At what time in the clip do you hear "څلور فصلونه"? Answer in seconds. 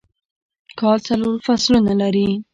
1.07-1.93